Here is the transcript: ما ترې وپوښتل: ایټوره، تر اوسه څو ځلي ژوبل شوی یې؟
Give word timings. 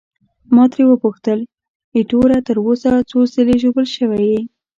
ما 0.55 0.63
ترې 0.71 0.83
وپوښتل: 0.87 1.39
ایټوره، 1.95 2.37
تر 2.47 2.57
اوسه 2.65 2.91
څو 3.09 3.19
ځلي 3.33 3.55
ژوبل 3.61 3.85
شوی 3.95 4.23
یې؟ 4.31 4.41